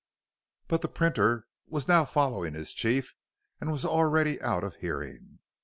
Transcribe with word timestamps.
But 0.67 0.81
the 0.81 0.87
printer 0.87 1.45
was 1.67 1.85
following 1.85 2.55
his 2.55 2.73
chief 2.73 3.13
and 3.59 3.71
was 3.71 3.85
already 3.85 4.41
out 4.41 4.63
of 4.63 4.77
hearing. 4.77 5.37